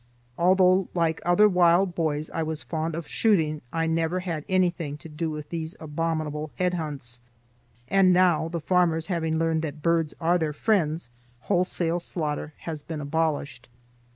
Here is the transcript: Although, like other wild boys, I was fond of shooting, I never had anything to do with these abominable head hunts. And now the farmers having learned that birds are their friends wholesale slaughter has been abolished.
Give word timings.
Although, 0.35 0.87
like 0.95 1.21
other 1.27 1.47
wild 1.47 1.93
boys, 1.93 2.31
I 2.31 2.41
was 2.41 2.63
fond 2.63 2.95
of 2.95 3.07
shooting, 3.07 3.61
I 3.71 3.85
never 3.85 4.21
had 4.21 4.43
anything 4.49 4.97
to 4.97 5.07
do 5.07 5.29
with 5.29 5.49
these 5.49 5.75
abominable 5.79 6.49
head 6.55 6.73
hunts. 6.73 7.21
And 7.87 8.11
now 8.11 8.47
the 8.49 8.59
farmers 8.61 9.05
having 9.13 9.37
learned 9.37 9.61
that 9.61 9.83
birds 9.83 10.15
are 10.19 10.39
their 10.39 10.53
friends 10.53 11.11
wholesale 11.41 11.99
slaughter 11.99 12.55
has 12.61 12.81
been 12.81 12.99
abolished. 12.99 13.69